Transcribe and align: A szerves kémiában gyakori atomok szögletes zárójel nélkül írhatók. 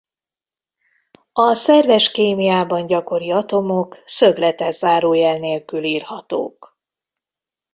A 1.33 1.53
szerves 1.55 2.11
kémiában 2.11 2.87
gyakori 2.87 3.31
atomok 3.31 3.97
szögletes 4.05 4.75
zárójel 4.75 5.37
nélkül 5.37 5.83
írhatók. 5.83 6.77